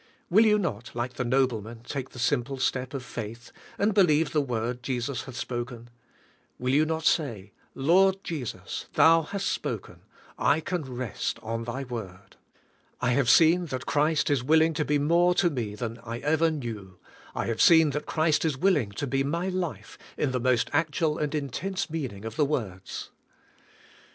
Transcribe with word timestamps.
Will 0.31 0.45
}^ou 0.45 0.59
not, 0.59 0.95
like 0.95 1.13
the 1.13 1.23
nobleman, 1.23 1.83
take 1.83 2.09
the 2.09 2.17
simple 2.17 2.57
step 2.57 2.95
of 2.95 3.05
faith, 3.05 3.51
and 3.77 3.93
believe 3.93 4.31
the 4.31 4.41
word 4.41 4.81
Jesus 4.81 5.25
hath 5.25 5.35
spoken? 5.37 5.91
Will 6.57 6.73
you 6.73 6.87
not 6.87 7.05
say, 7.05 7.51
"Lord 7.75 8.17
Jesus, 8.23 8.87
Thou 8.95 9.21
hast 9.21 9.45
spoken: 9.45 9.99
I 10.39 10.59
can 10.59 10.81
rest 10.81 11.37
on 11.43 11.65
Thy 11.65 11.83
Word. 11.83 12.35
I 12.99 13.11
have 13.11 13.29
seen 13.29 13.67
that 13.67 13.85
Christ 13.85 14.31
is 14.31 14.43
willing 14.43 14.73
to 14.73 14.85
be 14.85 14.97
more 14.97 15.35
to 15.35 15.51
me 15.51 15.75
than 15.75 15.99
I 15.99 16.17
ever 16.21 16.49
knew; 16.49 16.97
I 17.35 17.45
have 17.45 17.61
seen 17.61 17.91
that 17.91 18.07
Christ 18.07 18.43
is 18.43 18.57
willing 18.57 18.89
to 18.93 19.05
be 19.05 19.23
my 19.23 19.49
life 19.49 19.99
in 20.17 20.31
the 20.31 20.39
most 20.39 20.71
actual 20.73 21.19
and 21.19 21.35
intense 21.35 21.91
meaning 21.91 22.25
of 22.25 22.37
the 22.37 22.45
words." 22.45 23.11